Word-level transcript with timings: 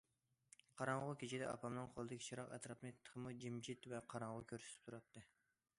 قاراڭغۇ 0.79 1.11
كېچىدە 1.23 1.49
ئاپامنىڭ 1.49 1.91
قولىدىكى 1.97 2.25
چىراغ 2.29 2.49
ئەتراپنى 2.57 2.93
تېخىمۇ 3.01 3.35
جىمجىت 3.45 3.89
ۋە 3.93 4.01
قاراڭغۇ 4.15 4.45
كۆرسىتىپ 4.53 4.89
تۇراتتى. 4.89 5.27